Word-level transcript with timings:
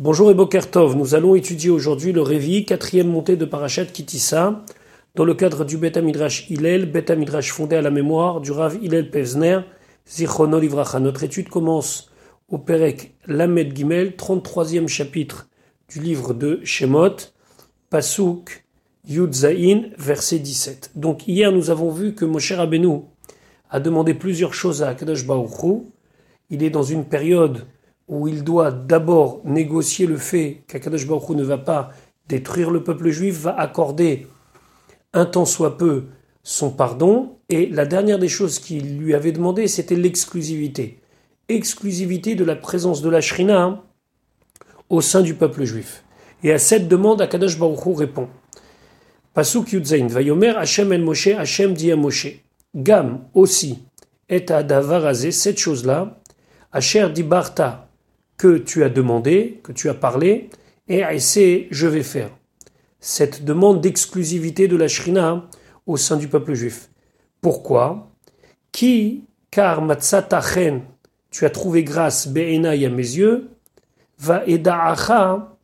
Bonjour 0.00 0.28
et 0.28 0.34
Bokertov, 0.34 0.96
nous 0.96 1.14
allons 1.14 1.36
étudier 1.36 1.70
aujourd'hui 1.70 2.10
le 2.10 2.20
Révi, 2.20 2.64
quatrième 2.64 3.06
montée 3.06 3.36
de 3.36 3.44
Parashat 3.44 3.84
Kitissa, 3.84 4.64
dans 5.14 5.24
le 5.24 5.34
cadre 5.34 5.64
du 5.64 5.76
Bet 5.76 6.02
Midrash 6.02 6.50
Hillel, 6.50 6.90
Bet 6.90 7.14
Midrash 7.14 7.52
fondé 7.52 7.76
à 7.76 7.80
la 7.80 7.92
mémoire 7.92 8.40
du 8.40 8.50
Rav 8.50 8.76
Hillel 8.82 9.08
Pevzner, 9.12 9.60
Zichrono 10.08 10.58
Livracha. 10.58 10.98
Notre 10.98 11.22
étude 11.22 11.48
commence 11.48 12.10
au 12.48 12.58
Perek 12.58 13.14
Lamed 13.28 13.76
Gimel, 13.76 14.16
33e 14.18 14.88
chapitre 14.88 15.46
du 15.88 16.00
livre 16.00 16.34
de 16.34 16.58
Shemot, 16.64 17.14
Pasuk 17.88 18.64
Yud 19.06 19.32
Zain, 19.32 19.90
verset 19.96 20.40
17. 20.40 20.90
Donc 20.96 21.28
hier 21.28 21.52
nous 21.52 21.70
avons 21.70 21.92
vu 21.92 22.16
que 22.16 22.24
Moshe 22.24 22.50
Rabbeinu 22.50 23.02
a 23.70 23.78
demandé 23.78 24.12
plusieurs 24.12 24.54
choses 24.54 24.82
à 24.82 24.88
Akadosh 24.88 25.24
Baruch 25.24 25.84
Il 26.50 26.64
est 26.64 26.70
dans 26.70 26.82
une 26.82 27.04
période 27.04 27.64
où 28.08 28.28
il 28.28 28.44
doit 28.44 28.70
d'abord 28.70 29.40
négocier 29.44 30.06
le 30.06 30.16
fait 30.16 30.62
qu'Akadosh 30.68 31.06
Baruch 31.06 31.30
ne 31.30 31.44
va 31.44 31.58
pas 31.58 31.90
détruire 32.28 32.70
le 32.70 32.82
peuple 32.82 33.10
juif, 33.10 33.40
va 33.40 33.58
accorder 33.58 34.26
un 35.12 35.26
temps 35.26 35.44
soit 35.44 35.78
peu 35.78 36.04
son 36.42 36.70
pardon, 36.70 37.38
et 37.48 37.66
la 37.66 37.86
dernière 37.86 38.18
des 38.18 38.28
choses 38.28 38.58
qu'il 38.58 38.98
lui 38.98 39.14
avait 39.14 39.32
demandé, 39.32 39.66
c'était 39.66 39.94
l'exclusivité. 39.94 41.00
Exclusivité 41.48 42.34
de 42.34 42.44
la 42.44 42.56
présence 42.56 43.00
de 43.00 43.08
la 43.08 43.20
Shrina 43.20 43.82
au 44.90 45.00
sein 45.00 45.22
du 45.22 45.34
peuple 45.34 45.64
juif. 45.64 46.04
Et 46.42 46.52
à 46.52 46.58
cette 46.58 46.88
demande, 46.88 47.22
Akadosh 47.22 47.58
Baruch 47.58 47.98
répond. 47.98 48.28
Pasuk 49.32 49.72
Yudzain, 49.72 50.06
Vayomer 50.06 50.54
Hashem 50.56 50.92
el 50.92 51.02
Moshe, 51.02 51.28
Hashem 51.28 51.72
dit 51.74 51.90
à 51.90 51.96
Moshe, 51.96 52.28
Gam 52.74 53.24
aussi, 53.34 53.78
et 54.28 54.44
à 54.50 54.62
Davarazé, 54.62 55.32
cette 55.32 55.58
chose-là, 55.58 56.20
Asher 56.72 57.08
Dibarta, 57.10 57.83
que 58.36 58.58
tu 58.58 58.84
as 58.84 58.88
demandé, 58.88 59.60
que 59.62 59.72
tu 59.72 59.88
as 59.88 59.94
parlé, 59.94 60.50
et 60.88 61.02
c'est 61.18 61.68
je 61.70 61.86
vais 61.86 62.02
faire. 62.02 62.30
Cette 63.00 63.44
demande 63.44 63.80
d'exclusivité 63.80 64.68
de 64.68 64.76
la 64.76 64.88
Shrina 64.88 65.48
au 65.86 65.96
sein 65.96 66.16
du 66.16 66.28
peuple 66.28 66.54
juif. 66.54 66.90
Pourquoi? 67.40 68.10
Qui, 68.72 69.24
car 69.50 69.82
matzatachen, 69.82 70.82
tu 71.30 71.44
as 71.44 71.50
trouvé 71.50 71.84
grâce, 71.84 72.28
be'enai 72.28 72.84
à 72.84 72.90
mes 72.90 72.96
yeux, 72.96 73.50
va 74.18 74.44
eda'acha, 74.46 75.56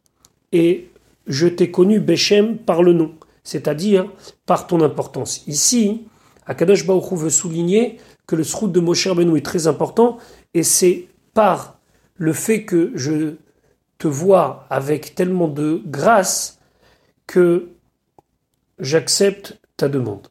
et 0.53 0.91
je 1.27 1.47
t'ai 1.47 1.71
connu 1.71 2.01
Bechem 2.01 2.59
par 2.59 2.83
le 2.83 2.93
nom, 2.93 3.15
c'est-à-dire 3.45 4.11
par 4.47 4.67
ton 4.67 4.81
importance. 4.83 5.45
Ici, 5.47 6.07
Akadosh 6.47 6.87
Baruch 6.87 7.13
veut 7.13 7.31
souligner 7.31 7.99
que 8.27 8.37
le 8.37 8.45
srout 8.45 8.69
de 8.69 8.81
Moshe 8.81 9.07
Rabbeinu 9.07 9.39
est 9.39 9.45
très 9.45 9.67
important, 9.67 10.19
et 10.55 10.63
c'est 10.63 11.09
par 11.35 11.80
le 12.21 12.35
fait 12.35 12.65
que 12.65 12.93
je 12.95 13.37
te 13.97 14.07
vois 14.07 14.67
avec 14.69 15.15
tellement 15.15 15.49
de 15.49 15.81
grâce 15.87 16.61
que 17.27 17.71
j'accepte 18.79 19.59
ta 19.79 19.89
demande. 19.89 20.29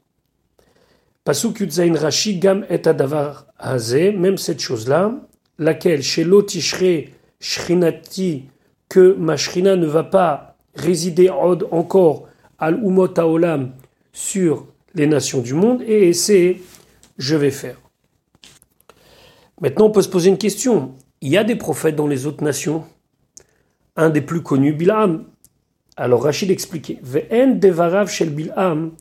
Pasuk 1.23 1.59
Yudzain 1.59 1.95
Rashi 1.95 2.37
Gam 2.37 2.63
et 2.69 2.87
Adavar 2.87 3.47
Haze, 3.57 3.95
même 3.95 4.37
cette 4.37 4.59
chose-là, 4.59 5.15
laquelle 5.57 6.03
chez 6.03 6.23
l'otishre 6.23 7.09
Shrinati, 7.39 8.45
que 8.87 9.13
ma 9.13 9.35
Shrina 9.35 9.75
ne 9.75 9.87
va 9.87 10.03
pas 10.03 10.57
résider 10.75 11.29
encore 11.29 12.27
al 12.59 12.75
Umot 12.83 13.19
Olam 13.19 13.71
sur 14.13 14.67
les 14.93 15.07
nations 15.07 15.41
du 15.41 15.55
monde, 15.55 15.81
et 15.81 16.13
c'est 16.13 16.57
je 17.17 17.35
vais 17.35 17.51
faire. 17.51 17.77
Maintenant, 19.59 19.87
on 19.87 19.91
peut 19.91 20.03
se 20.03 20.09
poser 20.09 20.29
une 20.29 20.37
question. 20.37 20.93
Il 21.21 21.29
y 21.29 21.37
a 21.37 21.43
des 21.43 21.57
prophètes 21.57 21.95
dans 21.97 22.07
les 22.07 22.25
autres 22.25 22.43
nations. 22.43 22.85
Un 23.97 24.09
des 24.09 24.21
plus 24.21 24.41
connus, 24.41 24.73
Bilham. 24.73 25.25
Alors 25.97 26.23
Rachid 26.23 26.49
expliquait 26.49 26.99
Ve'en 27.03 27.59
devarav 27.59 28.09
shel 28.09 28.29
Bilham. 28.29 28.91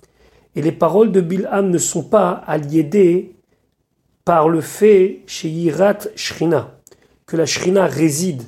Et 0.57 0.63
les 0.63 0.73
paroles 0.73 1.13
de 1.13 1.21
Bilham 1.21 1.71
ne 1.71 1.79
sont 1.79 2.03
pas 2.03 2.31
alliées 2.31 3.37
par 4.25 4.49
le 4.49 4.61
fait 4.61 5.23
chez 5.27 5.49
Yirat 5.49 5.99
Shrina, 6.17 6.77
que 7.25 7.37
la 7.37 7.47
Shrina 7.47 7.87
réside. 7.87 8.43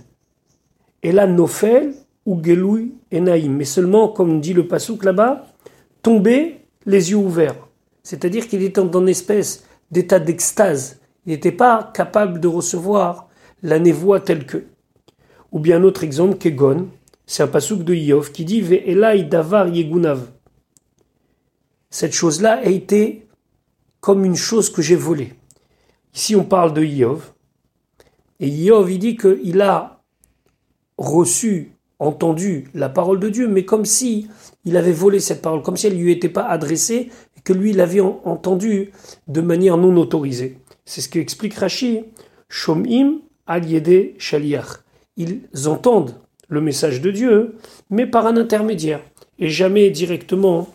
Et 1.02 1.12
là, 1.12 1.26
Nofel 1.28 1.94
ou 2.26 2.42
Geloui 2.42 2.94
et 3.10 3.20
Naïm. 3.20 3.56
Mais 3.56 3.64
seulement, 3.64 4.08
comme 4.08 4.40
dit 4.40 4.52
le 4.52 4.66
Passouk 4.66 5.04
là-bas, 5.04 5.46
tomber 6.02 6.66
les 6.86 7.12
yeux 7.12 7.16
ouverts. 7.16 7.68
C'est-à-dire 8.02 8.48
qu'il 8.48 8.62
est 8.62 8.76
dans 8.76 9.00
une 9.00 9.08
espèce 9.08 9.64
d'état 9.90 10.18
d'extase. 10.18 11.00
Il 11.24 11.32
n'était 11.32 11.52
pas 11.52 11.90
capable 11.94 12.40
de 12.40 12.48
recevoir 12.48 13.29
la 13.62 13.78
névoie 13.78 14.20
telle 14.20 14.46
que. 14.46 14.64
Ou 15.52 15.58
bien 15.58 15.78
un 15.78 15.84
autre 15.84 16.04
exemple, 16.04 16.38
Kegon, 16.38 16.88
c'est 17.26 17.42
un 17.42 17.48
pasouk 17.48 17.84
de 17.84 17.94
Yov 17.94 18.32
qui 18.32 18.44
dit 18.44 18.60
Ve'elai 18.60 19.24
davar 19.24 19.68
yegunav. 19.68 20.28
Cette 21.90 22.12
chose-là 22.12 22.60
a 22.64 22.66
été 22.66 23.26
comme 24.00 24.24
une 24.24 24.36
chose 24.36 24.70
que 24.70 24.82
j'ai 24.82 24.96
volée. 24.96 25.34
Ici, 26.14 26.34
on 26.34 26.44
parle 26.44 26.72
de 26.72 26.82
Yov. 26.82 27.32
Et 28.38 28.48
Yov, 28.48 28.90
il 28.90 28.98
dit 28.98 29.16
qu'il 29.16 29.60
a 29.60 30.02
reçu, 30.96 31.72
entendu 31.98 32.68
la 32.74 32.88
parole 32.88 33.20
de 33.20 33.28
Dieu, 33.28 33.48
mais 33.48 33.64
comme 33.64 33.84
si 33.84 34.28
il 34.64 34.76
avait 34.76 34.92
volé 34.92 35.20
cette 35.20 35.42
parole, 35.42 35.62
comme 35.62 35.76
si 35.76 35.86
elle 35.86 35.96
ne 35.96 36.02
lui 36.02 36.12
était 36.12 36.28
pas 36.28 36.46
adressée, 36.46 37.10
et 37.36 37.40
que 37.42 37.52
lui 37.52 37.72
l'avait 37.72 38.00
entendue 38.00 38.92
de 39.28 39.40
manière 39.40 39.76
non 39.76 39.96
autorisée. 39.96 40.58
C'est 40.84 41.00
ce 41.00 41.08
qu'explique 41.08 41.54
Rashi. 41.54 42.04
Shomim 42.48 43.20
al 43.50 43.64
shaliach. 44.18 44.84
Ils 45.16 45.40
entendent 45.66 46.14
le 46.48 46.60
message 46.60 47.00
de 47.00 47.10
Dieu, 47.10 47.56
mais 47.90 48.06
par 48.06 48.26
un 48.26 48.36
intermédiaire, 48.36 49.00
et 49.38 49.50
jamais 49.50 49.90
directement 49.90 50.68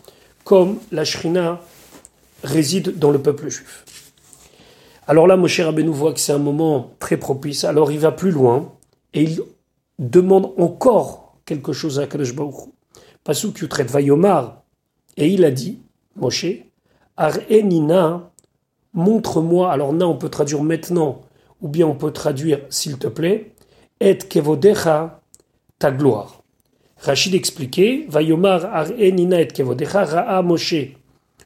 comme 0.43 0.77
la 0.91 1.05
Shrina 1.05 1.61
réside 2.43 2.99
dans 2.99 3.11
le 3.11 3.19
peuple 3.19 3.49
juif. 3.49 3.85
Alors 5.07 5.25
là, 5.27 5.37
Moshe 5.37 5.59
Rabbeinu 5.59 5.89
voit 5.89 6.13
que 6.13 6.19
c'est 6.19 6.33
un 6.33 6.37
moment 6.37 6.91
très 6.99 7.17
propice, 7.17 7.63
alors 7.63 7.91
il 7.91 7.99
va 7.99 8.11
plus 8.11 8.31
loin, 8.31 8.73
et 9.13 9.23
il 9.23 9.41
demande 9.97 10.51
encore 10.57 11.37
quelque 11.45 11.73
chose 11.73 11.99
à 11.99 12.07
Kadosh 12.07 12.35
Baruch 12.35 12.69
Pasuk 13.23 13.67
traite 13.69 13.89
Vayomar, 13.89 14.63
et 15.17 15.27
il 15.27 15.45
a 15.45 15.51
dit, 15.51 15.79
Moshe, 16.15 16.45
Ar'enina, 17.17 18.31
montre-moi, 18.93 19.71
alors 19.71 19.93
là 19.93 20.07
on 20.07 20.17
peut 20.17 20.29
traduire 20.29 20.61
maintenant, 20.61 21.21
ou 21.61 21.67
bien 21.67 21.87
on 21.87 21.95
peut 21.95 22.11
traduire, 22.11 22.59
s'il 22.69 22.97
te 22.97 23.07
plaît, 23.07 23.51
et 23.99 24.17
kevodecha, 24.17 25.21
ta 25.79 25.91
gloire. 25.91 26.43
Rachid 26.97 27.35
expliquait, 27.35 28.05
Vayomar 28.09 28.65
ar'enina 28.65 29.41
et 29.41 29.47
kevodecha 29.47 30.05
ra'a 30.05 30.41
Moshe. 30.41 30.95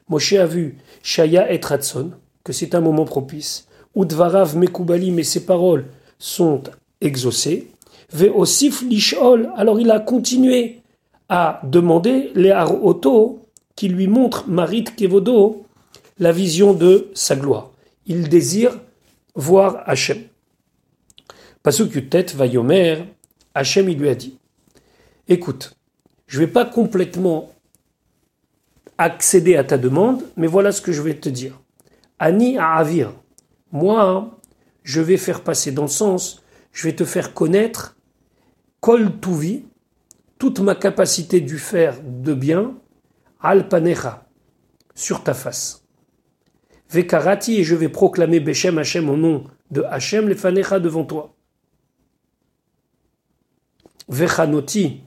Moshe 0.08 0.32
a 0.34 0.46
vu 0.46 0.78
Shaya 1.02 1.52
et 1.52 1.60
Ratson, 1.62 2.12
que 2.44 2.52
c'est 2.52 2.74
un 2.74 2.80
moment 2.80 3.04
propice. 3.04 3.66
Udvarav 3.94 4.56
mekubali, 4.56 5.10
mais 5.10 5.24
ses 5.24 5.44
paroles 5.44 5.86
sont 6.18 6.62
exaucées. 7.00 7.68
Ve'osif 8.12 8.82
lishol, 8.82 9.50
alors 9.56 9.80
il 9.80 9.90
a 9.90 10.00
continué 10.00 10.80
à 11.28 11.60
demander 11.64 12.30
les 12.34 12.52
auto 12.82 13.40
qui 13.76 13.88
lui 13.88 14.08
montrent 14.08 14.48
Marit 14.48 14.84
Kevodo, 14.84 15.64
la 16.18 16.32
vision 16.32 16.74
de 16.74 17.08
sa 17.14 17.36
gloire. 17.36 17.70
Il 18.06 18.28
désire 18.28 18.78
voir 19.40 19.82
Hachem. 19.86 20.24
Pasuk 21.62 22.08
tête 22.08 22.34
va 22.34 22.46
Yomer, 22.46 23.04
Hachem 23.54 23.88
il 23.88 23.98
lui 23.98 24.08
a 24.08 24.14
dit 24.14 24.38
Écoute, 25.28 25.76
je 26.26 26.40
ne 26.40 26.46
vais 26.46 26.52
pas 26.52 26.64
complètement 26.64 27.52
accéder 28.98 29.56
à 29.56 29.64
ta 29.64 29.78
demande, 29.78 30.22
mais 30.36 30.46
voilà 30.46 30.72
ce 30.72 30.80
que 30.80 30.92
je 30.92 31.02
vais 31.02 31.14
te 31.14 31.28
dire. 31.28 31.58
Ani 32.18 32.58
à 32.58 32.74
Avir, 32.74 33.12
moi, 33.72 34.38
je 34.82 35.00
vais 35.00 35.16
faire 35.16 35.42
passer 35.42 35.72
dans 35.72 35.82
le 35.82 35.88
sens, 35.88 36.42
je 36.72 36.86
vais 36.86 36.94
te 36.94 37.04
faire 37.04 37.32
connaître 37.32 37.96
Kol 38.80 39.18
Tuvi, 39.20 39.64
toute 40.38 40.60
ma 40.60 40.74
capacité 40.74 41.40
du 41.40 41.58
faire 41.58 41.96
de 42.02 42.34
bien, 42.34 42.74
Al 43.40 43.68
Panecha, 43.68 44.26
sur 44.94 45.22
ta 45.24 45.34
face. 45.34 45.82
Vekarati, 46.90 47.60
et 47.60 47.64
je 47.64 47.74
vais 47.74 47.88
proclamer 47.88 48.40
Beshem 48.40 48.78
Hachem 48.78 49.08
au 49.08 49.16
nom 49.16 49.44
de 49.70 49.82
Hachem, 49.82 50.28
les 50.28 50.34
fanecha 50.34 50.80
devant 50.80 51.04
toi. 51.04 51.34
Vechanoti, 54.08 55.02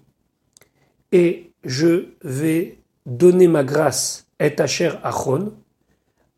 et 1.12 1.52
je 1.66 2.06
vais 2.24 2.78
donner 3.06 3.48
ma 3.48 3.64
grâce, 3.64 4.28
et 4.40 4.60
Hacher 4.60 4.92
Achon, 5.04 5.54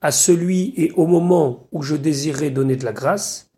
à 0.02 0.12
celui 0.12 0.74
et 0.78 0.92
au 0.96 1.06
moment 1.06 1.68
où 1.72 1.84
je 1.84 1.96
désirais 1.96 2.50
donner 2.50 2.76
de 2.76 2.86
la 2.86 2.92
grâce. 2.92 3.52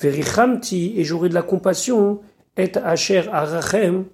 Verichamti, 0.00 0.94
et 0.96 1.04
j'aurai 1.04 1.28
de 1.30 1.34
la 1.34 1.42
compassion, 1.42 2.20
et 2.56 2.76
Hacher 2.76 3.28
Arachem, 3.32 4.04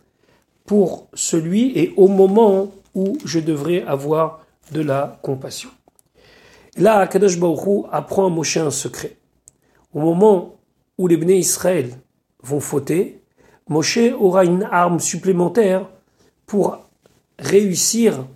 pour 0.64 1.08
celui 1.14 1.76
et 1.78 1.94
au 1.96 2.08
moment 2.08 2.70
où 2.94 3.16
je 3.24 3.40
devrais 3.40 3.82
avoir 3.82 4.44
de 4.70 4.82
la 4.82 5.18
compassion. 5.22 5.70
Là, 6.76 6.98
Akadosh 6.98 7.38
apprend 7.90 8.26
à 8.26 8.30
Moshe 8.30 8.56
un 8.56 8.70
secret. 8.70 9.16
Au 9.92 10.00
moment 10.00 10.56
où 10.96 11.06
les 11.06 11.16
Bnei 11.16 11.38
Israël 11.38 11.90
vont 12.42 12.60
fauter, 12.60 13.20
Moshe 13.68 13.98
aura 14.18 14.44
une 14.44 14.62
arme 14.64 15.00
supplémentaire 15.00 15.88
pour 16.46 16.78
réussir 17.38 18.26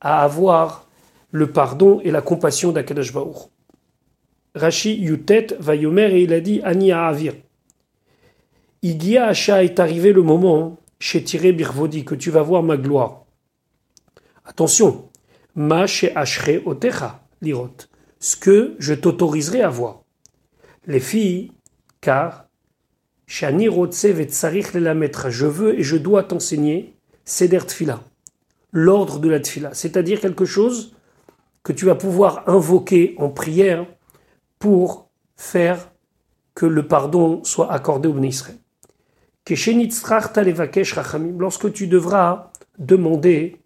à 0.00 0.22
avoir 0.22 0.86
le 1.30 1.50
pardon 1.50 2.00
et 2.02 2.10
la 2.10 2.22
compassion 2.22 2.72
d'Akadosh 2.72 3.12
Baruch. 3.12 3.48
Rashi 4.54 4.96
Yutet 4.96 5.56
va 5.58 5.74
yomer 5.74 6.10
et 6.12 6.22
il 6.22 6.32
a 6.32 6.40
dit 6.40 6.60
Ani 6.64 6.92
Avir. 6.92 7.34
Igia 8.82 9.26
Asha 9.26 9.64
est 9.64 9.80
arrivé 9.80 10.12
le 10.12 10.22
moment, 10.22 10.76
chez 10.98 11.22
Tiré 11.22 11.52
Birvodi, 11.52 12.04
que 12.04 12.14
tu 12.14 12.30
vas 12.30 12.42
voir 12.42 12.62
ma 12.62 12.76
gloire. 12.76 13.24
Attention, 14.44 15.08
Ma 15.54 15.86
chez 15.86 16.14
Ashre 16.16 16.62
Otecha, 16.64 17.20
lirot, 17.40 17.76
ce 18.20 18.36
que 18.36 18.76
je 18.78 18.94
t'autoriserai 18.94 19.62
à 19.62 19.68
voir. 19.68 20.02
Les 20.86 21.00
filles, 21.00 21.52
car 22.00 22.46
Shani 23.26 23.66
je 23.66 25.46
veux 25.46 25.78
et 25.78 25.82
je 25.82 25.96
dois 25.96 26.22
t'enseigner 26.24 26.96
Seder 27.24 27.66
Tfila, 27.66 28.02
l'ordre 28.72 29.18
de 29.18 29.28
la 29.28 29.40
Tfila, 29.40 29.74
c'est-à-dire 29.74 30.20
quelque 30.20 30.46
chose 30.46 30.94
que 31.62 31.72
tu 31.72 31.84
vas 31.84 31.94
pouvoir 31.94 32.48
invoquer 32.48 33.14
en 33.18 33.28
prière 33.28 33.86
pour 34.58 35.10
faire 35.36 35.90
que 36.54 36.66
le 36.66 36.88
pardon 36.88 37.44
soit 37.44 37.70
accordé 37.70 38.08
au 38.08 38.14
Bnei 38.14 38.30
Israël. 38.30 38.56
Lorsque 41.38 41.72
tu 41.72 41.86
devras 41.86 42.50
demander 42.78 43.60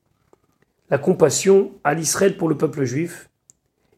la 0.90 0.98
compassion 0.98 1.72
à 1.84 1.94
l'Israël 1.94 2.36
pour 2.36 2.48
le 2.48 2.56
peuple 2.56 2.84
juif, 2.84 3.30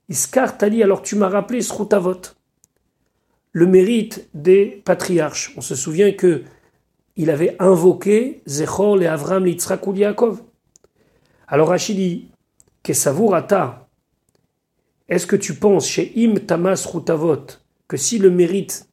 Iskar 0.08 0.58
Tali, 0.58 0.82
alors 0.82 1.02
tu 1.02 1.16
m'as 1.16 1.28
rappelé 1.28 1.62
Srutavot, 1.62 2.20
le 3.52 3.66
mérite 3.66 4.28
des 4.34 4.82
patriarches. 4.84 5.54
On 5.56 5.60
se 5.60 5.74
souvient 5.74 6.12
que 6.12 6.42
il 7.16 7.30
avait 7.30 7.56
invoqué 7.60 8.42
Zechor, 8.46 8.96
les 8.96 9.06
Avram, 9.06 9.44
l'Itzrak 9.44 9.82
Yaakov. 9.94 10.42
Alors 11.46 11.68
Rachid 11.68 11.96
dit, 11.96 12.28
Kesavurata, 12.82 13.88
est-ce 15.08 15.26
que 15.26 15.36
tu 15.36 15.54
penses 15.54 15.86
chez 15.86 16.12
Im 16.16 16.34
Tamas 16.34 16.86
Rutavot 16.92 17.46
que 17.86 17.96
si 17.96 18.18
le 18.18 18.30
mérite 18.30 18.88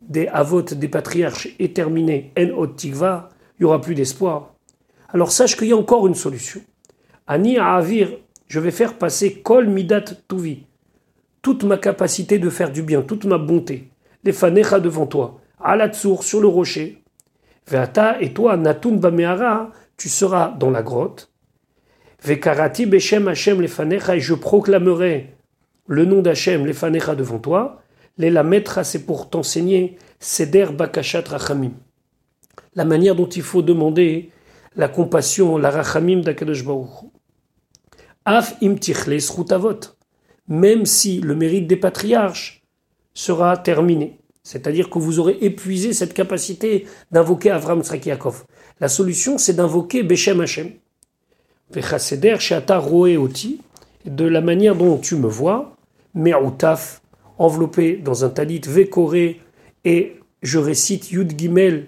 des 0.00 0.26
Avot, 0.28 0.62
des 0.62 0.88
patriarches, 0.88 1.48
est 1.58 1.74
terminé, 1.74 2.32
En 2.36 2.66
il 2.76 2.94
n'y 3.60 3.64
aura 3.64 3.80
plus 3.80 3.94
d'espoir? 3.94 4.54
Alors 5.08 5.32
sache 5.32 5.56
qu'il 5.56 5.68
y 5.68 5.72
a 5.72 5.76
encore 5.76 6.06
une 6.06 6.14
solution. 6.14 6.60
Ani 7.26 7.58
Avir, 7.58 8.18
je 8.52 8.60
vais 8.60 8.70
faire 8.70 8.98
passer 8.98 9.40
Kol 9.40 9.66
Midat 9.66 10.04
Tuvi, 10.28 10.66
toute 11.40 11.64
ma 11.64 11.78
capacité 11.78 12.38
de 12.38 12.50
faire 12.50 12.70
du 12.70 12.82
bien, 12.82 13.00
toute 13.00 13.24
ma 13.24 13.38
bonté, 13.38 13.88
les 14.24 14.32
fanecha 14.32 14.78
devant 14.78 15.06
toi, 15.06 15.40
à 15.58 15.74
la 15.74 15.88
tsour, 15.88 16.22
sur 16.22 16.38
le 16.38 16.48
rocher. 16.48 17.02
Veata, 17.66 18.20
et 18.20 18.34
toi, 18.34 18.58
Natun 18.58 18.96
Bameara, 18.96 19.70
tu 19.96 20.10
seras 20.10 20.50
dans 20.50 20.68
la 20.68 20.82
grotte. 20.82 21.32
Vekarati 22.22 22.84
Beshem 22.84 23.26
Hashem 23.26 23.58
les 23.62 23.68
fanecha, 23.68 24.16
et 24.16 24.20
je 24.20 24.34
proclamerai 24.34 25.34
le 25.86 26.04
nom 26.04 26.20
d'Hachem, 26.20 26.66
les 26.66 26.74
fanecha 26.74 27.14
devant 27.14 27.38
toi. 27.38 27.80
Les 28.18 28.28
la 28.28 28.42
mettra, 28.42 28.84
c'est 28.84 29.06
pour 29.06 29.30
t'enseigner 29.30 29.96
Seder 30.20 30.66
Bakashat 30.76 31.24
Rachamim. 31.26 31.72
La 32.74 32.84
manière 32.84 33.14
dont 33.14 33.30
il 33.30 33.42
faut 33.42 33.62
demander 33.62 34.30
la 34.76 34.88
compassion, 34.88 35.56
la 35.56 35.70
Rachamim 35.70 36.20
d'Akadosh 36.20 36.66
Baruch. 36.66 37.11
Af 38.24 38.54
im 38.62 38.76
Même 40.48 40.86
si 40.86 41.20
le 41.20 41.34
mérite 41.34 41.66
des 41.66 41.76
patriarches 41.76 42.62
sera 43.14 43.56
terminé. 43.56 44.18
C'est-à-dire 44.44 44.90
que 44.90 44.98
vous 44.98 45.18
aurez 45.18 45.38
épuisé 45.40 45.92
cette 45.92 46.14
capacité 46.14 46.86
d'invoquer 47.10 47.50
Avram 47.50 47.82
Tsrakiakov. 47.82 48.44
La 48.80 48.88
solution, 48.88 49.38
c'est 49.38 49.54
d'invoquer 49.54 50.02
Beshem 50.02 50.40
Hashem. 50.40 50.70
Vechaseder 51.72 52.36
Sheata 52.38 52.82
Oti, 52.82 53.60
de 54.04 54.24
la 54.24 54.40
manière 54.40 54.76
dont 54.76 54.98
tu 54.98 55.16
me 55.16 55.28
vois, 55.28 55.76
Me'outaf, 56.14 57.02
enveloppé 57.38 57.96
dans 57.96 58.24
un 58.24 58.28
talit 58.28 58.60
Vekoré, 58.66 59.40
et 59.84 60.16
je 60.42 60.58
récite 60.58 61.10
Yud 61.10 61.38
Gimel, 61.38 61.86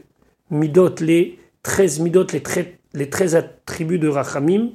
Midot, 0.50 0.94
les 1.00 1.38
13 1.62 2.00
Midot, 2.00 2.26
les 2.32 2.42
13, 2.42 2.66
les 2.94 3.10
13 3.10 3.34
attributs 3.34 3.98
de 3.98 4.08
Rachamim, 4.08 4.70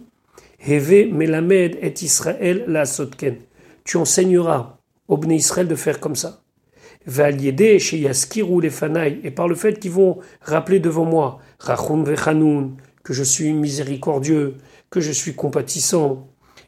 Heve 0.60 1.12
Melamed 1.14 1.78
et 1.82 1.94
Israël 2.02 2.66
la 2.68 2.86
Sotken. 2.86 3.38
Tu 3.84 3.98
enseigneras 3.98 4.78
au 5.08 5.18
Bnei 5.18 5.38
Israël 5.38 5.68
de 5.68 5.76
faire 5.76 6.00
comme 6.00 6.16
ça. 6.16 6.42
chez 7.08 7.98
Yaskiru 7.98 8.62
les 8.62 8.70
Fanaï, 8.70 9.20
et 9.24 9.32
par 9.32 9.48
le 9.48 9.56
fait 9.56 9.80
qu'ils 9.80 9.92
vont 9.92 10.20
rappeler 10.42 10.80
devant 10.80 11.06
moi, 11.06 11.40
Rachum 11.60 12.04
Vechanoun, 12.04 12.76
que 13.04 13.14
je 13.14 13.24
suis 13.24 13.54
miséricordieux, 13.54 14.56
que 14.90 15.00
je 15.00 15.12
suis 15.12 15.34
compatissant, 15.34 16.28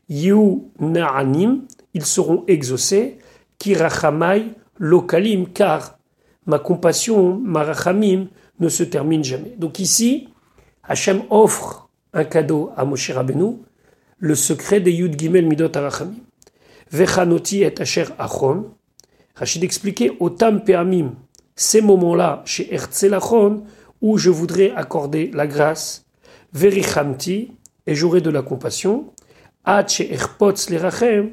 Yu 0.09 0.63
Na'anim, 0.79 1.65
ils 1.93 2.05
seront 2.05 2.43
exaucés, 2.47 3.17
Kirachamai 3.59 4.53
Lokalim, 4.79 5.47
car 5.47 5.99
ma 6.45 6.59
compassion, 6.59 7.37
ma 7.37 7.63
rachamim, 7.63 8.27
ne 8.59 8.69
se 8.69 8.83
termine 8.83 9.23
jamais. 9.23 9.53
Donc 9.57 9.79
ici, 9.79 10.29
Hachem 10.83 11.21
offre 11.29 11.89
un 12.13 12.23
cadeau 12.23 12.71
à 12.75 12.85
Moshe 12.85 13.11
Rabbeinu, 13.11 13.59
le 14.21 14.35
secret 14.35 14.79
des 14.79 14.91
Yud 14.91 15.19
Gimel 15.19 15.47
Midot 15.47 15.75
Arachamim. 15.75 16.13
Vechanoti 16.91 17.63
et 17.63 17.81
Asher 17.81 18.05
Achon. 18.19 18.69
Rachid 19.35 19.63
expliquait 19.63 20.11
Otam 20.19 20.63
Peamim, 20.63 21.15
ces 21.55 21.81
moments-là 21.81 22.43
chez 22.45 22.69
Achon, 23.11 23.63
où 23.99 24.17
je 24.19 24.29
voudrais 24.29 24.71
accorder 24.75 25.31
la 25.33 25.47
grâce, 25.47 26.05
Verichamti, 26.53 27.53
et 27.87 27.95
j'aurai 27.95 28.21
de 28.21 28.29
la 28.29 28.43
compassion, 28.43 29.11
Ad 29.63 29.89
Erpotz 29.99 30.69
Lerachem, 30.69 31.31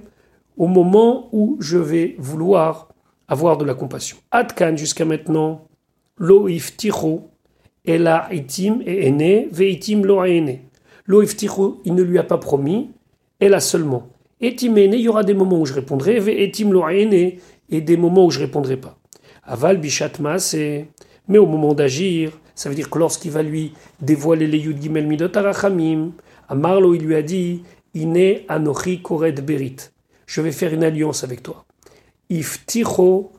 au 0.56 0.66
moment 0.66 1.28
où 1.32 1.58
je 1.60 1.76
vais 1.76 2.16
vouloir 2.18 2.88
avoir 3.26 3.58
de 3.58 3.66
la 3.66 3.74
compassion. 3.74 4.16
Adkan 4.30 4.76
jusqu'à 4.76 5.04
maintenant, 5.04 5.66
Lo 6.16 6.48
Ifticho, 6.48 7.28
Ela 7.84 8.28
Itim 8.32 8.80
et 8.86 9.08
Ene, 9.08 9.48
Veitim 9.50 10.02
Lo 10.04 10.24
Ene. 10.24 10.67
Il 11.08 11.94
ne 11.94 12.02
lui 12.02 12.18
a 12.18 12.22
pas 12.22 12.38
promis, 12.38 12.90
elle 13.40 13.54
a 13.54 13.60
seulement. 13.60 14.08
Etimene, 14.40 14.92
il 14.92 15.00
y 15.00 15.08
aura 15.08 15.24
des 15.24 15.34
moments 15.34 15.58
où 15.58 15.66
je 15.66 15.72
répondrai, 15.72 16.16
etim 16.42 16.70
et 17.70 17.80
des 17.80 17.96
moments 17.96 18.26
où 18.26 18.30
je 18.30 18.40
répondrai 18.40 18.76
pas. 18.76 18.98
Aval 19.44 19.78
bichatma, 19.78 20.38
c'est. 20.38 20.88
Mais 21.26 21.38
au 21.38 21.46
moment 21.46 21.74
d'agir, 21.74 22.38
ça 22.54 22.68
veut 22.68 22.74
dire 22.74 22.90
que 22.90 22.98
lorsqu'il 22.98 23.30
va 23.30 23.42
lui 23.42 23.72
dévoiler 24.00 24.46
les 24.46 24.58
Yud 24.58 24.80
Gimel 24.82 25.06
Midot 25.06 25.28
à 25.36 26.54
Marlo, 26.54 26.94
il 26.94 27.02
lui 27.02 27.14
a 27.14 27.22
dit 27.22 27.62
Ine 27.94 28.40
Anochi 28.48 29.02
Koret 29.02 29.32
Berit. 29.32 29.76
Je 30.26 30.40
vais 30.40 30.52
faire 30.52 30.72
une 30.72 30.84
alliance 30.84 31.24
avec 31.24 31.42
toi. 31.42 31.64
Ifticho 32.30 33.32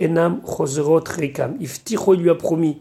Enam 0.00 0.40
Chozrot 0.44 1.04
Rekam. 1.06 1.56
Lui 1.58 2.30
a 2.30 2.34
promis, 2.34 2.78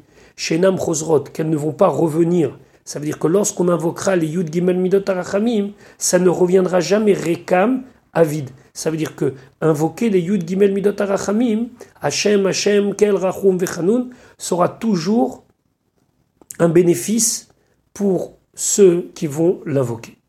Enam 0.52 0.78
Chozrot, 0.78 1.22
qu'elles 1.22 1.50
ne 1.50 1.58
vont 1.58 1.74
pas 1.74 1.88
revenir 1.88 2.58
ça 2.86 3.00
veut 3.00 3.06
dire 3.06 3.18
que 3.18 3.28
lorsqu'on 3.28 3.68
invoquera 3.68 4.16
les 4.16 4.28
Yud 4.28 4.54
Gimel 4.54 4.78
Midot 4.78 5.02
Arachamim, 5.08 5.72
ça 5.98 6.20
ne 6.20 6.30
reviendra 6.30 6.80
jamais 6.80 7.14
Rekam 7.14 7.84
à 8.14 8.24
vide. 8.24 8.52
Ça 8.74 8.92
veut 8.92 8.98
dire 8.98 9.16
que 9.16 9.34
invoquer 9.60 10.12
les 10.12 10.20
Yud 10.20 10.48
Gimel 10.48 10.72
Midot 10.72 10.94
Arachamim, 11.02 11.70
Hashem, 12.00 12.46
Hashem, 12.46 12.94
Kel, 12.94 13.16
Rachum, 13.16 13.58
Vechanun, 13.58 14.10
sera 14.38 14.70
toujours 14.70 15.46
un 16.60 16.70
bénéfice 16.70 17.50
pour 17.92 18.38
ceux 18.54 19.10
qui 19.16 19.26
vont 19.26 19.62
l'invoquer. 19.66 20.20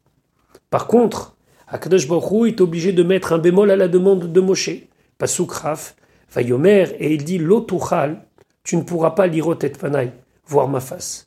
Par 0.70 0.86
contre, 0.86 1.36
Akadosh 1.68 2.08
Baruch 2.08 2.48
est 2.48 2.60
obligé 2.62 2.92
de 2.94 3.02
mettre 3.02 3.34
un 3.34 3.38
bémol 3.38 3.70
à 3.70 3.76
la 3.76 3.88
demande 3.88 4.32
de 4.32 4.40
Moshe. 4.40 4.70
Pasuk 5.18 5.52
Raf, 5.52 5.94
Vayomer, 6.32 6.96
et 6.98 7.12
il 7.12 7.22
dit 7.24 7.38
Lotuchal, 7.38 8.24
tu 8.64 8.78
ne 8.78 8.82
pourras 8.82 9.10
pas 9.10 9.26
lire 9.26 9.56
panay, 9.78 10.12
voir 10.46 10.68
ma 10.68 10.80
face 10.80 11.25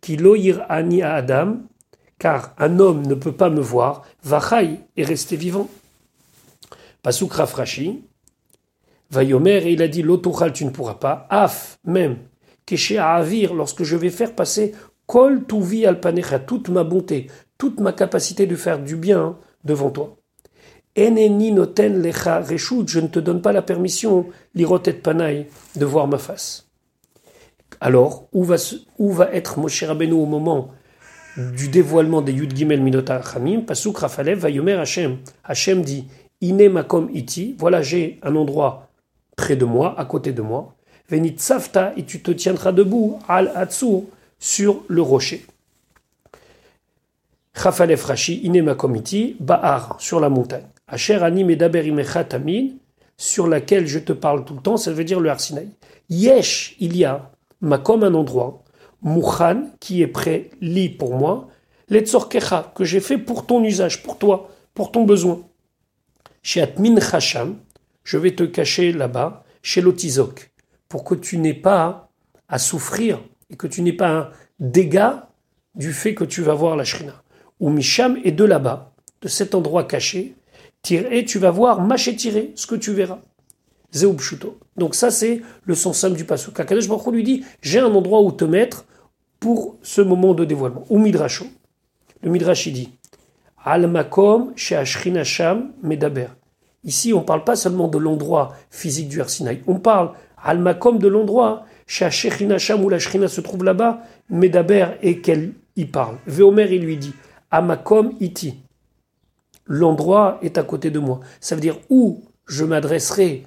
qui 0.00 0.16
loïr 0.16 0.64
ani 0.68 1.02
à 1.02 1.14
Adam, 1.14 1.58
car 2.18 2.54
un 2.58 2.78
homme 2.78 3.06
ne 3.06 3.14
peut 3.14 3.32
pas 3.32 3.50
me 3.50 3.60
voir, 3.60 4.02
vachai 4.22 4.80
est 4.96 5.04
resté 5.04 5.36
vivant. 5.36 5.68
Pasuk 7.02 7.32
Rafrashi, 7.32 8.04
Vayomer, 9.10 9.66
et 9.66 9.72
il 9.72 9.82
a 9.82 9.88
dit 9.88 10.02
l'autochal 10.02 10.52
tu 10.52 10.64
ne 10.64 10.70
pourras 10.70 10.94
pas, 10.94 11.26
af 11.30 11.78
même, 11.84 12.18
keshe 12.66 12.92
à 12.92 13.14
avir, 13.14 13.54
lorsque 13.54 13.82
je 13.82 13.96
vais 13.96 14.10
faire 14.10 14.34
passer 14.34 14.74
kol 15.06 15.44
tuvi 15.44 15.86
alpanecha, 15.86 16.38
toute 16.38 16.68
ma 16.68 16.84
bonté, 16.84 17.26
toute 17.58 17.80
ma 17.80 17.92
capacité 17.92 18.46
de 18.46 18.54
faire 18.54 18.78
du 18.78 18.96
bien 18.96 19.36
devant 19.64 19.90
toi. 19.90 20.16
Eneni 20.96 21.52
noten 21.52 22.00
lecha 22.02 22.40
reshut, 22.40 22.86
je 22.88 23.00
ne 23.00 23.08
te 23.08 23.18
donne 23.18 23.42
pas 23.42 23.52
la 23.52 23.62
permission, 23.62 24.26
lirotet 24.54 24.92
panay, 24.92 25.48
de 25.76 25.84
voir 25.84 26.06
ma 26.06 26.18
face. 26.18 26.69
Alors, 27.80 28.28
où 28.32 28.44
va, 28.44 28.56
va 28.98 29.32
être 29.32 29.58
Moshe 29.58 29.82
Rabbeinu 29.82 30.12
au 30.12 30.26
moment 30.26 30.70
du 31.36 31.68
dévoilement 31.68 32.22
des 32.22 32.32
Yud 32.32 32.54
Gimel 32.54 32.82
Minota 32.82 33.22
Chamim 33.22 33.60
Pasuk 33.60 33.98
Rafalev 33.98 34.40
Vayomer 34.40 34.74
Hashem. 34.74 35.18
Hashem 35.44 35.82
dit 35.82 36.06
Ine 36.42 36.68
makom 36.68 37.10
iti, 37.12 37.54
voilà 37.58 37.82
j'ai 37.82 38.18
un 38.22 38.34
endroit 38.34 38.88
près 39.36 39.56
de 39.56 39.64
moi, 39.64 39.98
à 39.98 40.04
côté 40.04 40.32
de 40.32 40.42
moi. 40.42 40.74
Venit 41.08 41.34
safta, 41.38 41.92
et 41.96 42.04
tu 42.04 42.20
te 42.20 42.30
tiendras 42.30 42.72
debout, 42.72 43.18
al 43.28 43.68
sur 44.38 44.82
le 44.88 45.02
rocher. 45.02 45.46
Chafalef 47.54 48.04
Rashi, 48.04 48.40
Inema 48.44 48.74
Komiti, 48.74 49.36
Bahar, 49.40 49.96
sur 49.98 50.20
la 50.20 50.28
montagne. 50.28 50.66
Asher 50.88 51.22
Anim 51.22 51.54
Tamid, 51.56 52.76
sur 53.16 53.46
laquelle 53.46 53.86
je 53.86 53.98
te 53.98 54.12
parle 54.12 54.44
tout 54.44 54.54
le 54.54 54.60
temps, 54.60 54.76
ça 54.76 54.92
veut 54.92 55.04
dire 55.04 55.20
le 55.20 55.30
Arsinaï. 55.30 55.68
Yesh, 56.08 56.76
il 56.80 56.96
y 56.96 57.04
a, 57.04 57.29
Makom, 57.60 58.02
un 58.04 58.14
endroit, 58.14 58.64
Mouchan, 59.02 59.70
qui 59.80 60.02
est 60.02 60.06
prêt, 60.06 60.50
lit 60.60 60.90
pour 60.90 61.14
moi, 61.14 61.48
Letzorkecha, 61.88 62.72
que 62.74 62.84
j'ai 62.84 63.00
fait 63.00 63.18
pour 63.18 63.46
ton 63.46 63.64
usage, 63.64 64.02
pour 64.02 64.18
toi, 64.18 64.50
pour 64.74 64.92
ton 64.92 65.04
besoin. 65.04 65.42
Chez 66.42 66.62
Atmin 66.62 66.96
Hacham, 66.96 67.56
je 68.04 68.16
vais 68.16 68.34
te 68.34 68.44
cacher 68.44 68.92
là-bas, 68.92 69.44
chez 69.62 69.80
l'Otizok, 69.80 70.52
pour 70.88 71.04
que 71.04 71.14
tu 71.14 71.38
n'aies 71.38 71.54
pas 71.54 72.10
à 72.48 72.58
souffrir 72.58 73.20
et 73.50 73.56
que 73.56 73.66
tu 73.66 73.82
n'aies 73.82 73.92
pas 73.92 74.10
un 74.10 74.30
dégât 74.58 75.28
du 75.74 75.92
fait 75.92 76.14
que 76.14 76.24
tu 76.24 76.42
vas 76.42 76.54
voir 76.54 76.76
la 76.76 76.84
Shrina. 76.84 77.22
Ou 77.58 77.70
Misham 77.70 78.18
est 78.24 78.32
de 78.32 78.44
là-bas, 78.44 78.94
de 79.20 79.28
cet 79.28 79.54
endroit 79.54 79.84
caché, 79.84 80.34
et 80.88 81.24
tu 81.24 81.38
vas 81.38 81.50
voir 81.50 81.80
mâcher 81.80 82.16
tiré, 82.16 82.52
ce 82.54 82.66
que 82.66 82.74
tu 82.74 82.92
verras. 82.92 83.20
Donc 84.76 84.94
ça 84.94 85.10
c'est 85.10 85.42
le 85.64 85.74
sens 85.74 85.98
simple 85.98 86.16
du 86.16 86.24
pasuk. 86.24 86.58
Akadosh 86.58 86.88
Baruch 86.88 87.12
lui 87.12 87.24
dit 87.24 87.44
j'ai 87.60 87.80
un 87.80 87.92
endroit 87.92 88.22
où 88.22 88.32
te 88.32 88.44
mettre 88.44 88.84
pour 89.40 89.76
ce 89.82 90.00
moment 90.00 90.34
de 90.34 90.44
dévoilement. 90.44 90.84
Ou 90.90 90.98
Midrasho. 90.98 91.46
Le 92.22 92.30
Midrash 92.30 92.68
dit 92.68 92.90
Al 93.64 93.86
makom 93.88 94.52
sham 94.56 95.72
medaber. 95.82 96.28
Ici, 96.84 97.12
on 97.12 97.20
ne 97.20 97.24
parle 97.24 97.44
pas 97.44 97.56
seulement 97.56 97.88
de 97.88 97.98
l'endroit 97.98 98.54
physique 98.70 99.08
du 99.08 99.20
Arsinaï. 99.20 99.62
On 99.66 99.78
parle 99.78 100.12
al 100.42 100.58
makom 100.58 100.98
de 100.98 101.08
l'endroit 101.08 101.64
chez 101.86 102.08
Sham 102.10 102.84
où 102.84 102.88
la 102.88 102.98
Shrina 102.98 103.28
se 103.28 103.40
trouve 103.40 103.64
là-bas, 103.64 104.02
medaber 104.30 104.86
et 105.02 105.20
qu'elle 105.20 105.52
y 105.76 105.84
parle. 105.84 106.16
Veomer, 106.26 106.68
il 106.70 106.82
lui 106.82 106.96
dit 106.96 107.12
Amakom 107.50 108.14
iti. 108.20 108.54
L'endroit 109.66 110.38
est 110.42 110.56
à 110.56 110.62
côté 110.62 110.90
de 110.90 110.98
moi. 110.98 111.20
Ça 111.40 111.54
veut 111.54 111.60
dire 111.60 111.78
où 111.90 112.22
je 112.46 112.64
m'adresserai 112.64 113.44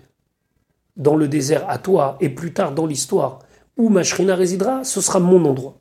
dans 0.96 1.16
le 1.16 1.28
désert 1.28 1.70
à 1.70 1.78
toi 1.78 2.18
et 2.22 2.30
plus 2.30 2.54
tard 2.54 2.74
dans 2.74 2.86
l'histoire, 2.86 3.40
où 3.78 3.90
ma 3.90 4.04
Shrina 4.04 4.36
résidera, 4.36 4.84
ce 4.84 5.02
sera 5.02 5.20
mon 5.20 5.44
endroit. 5.46 5.78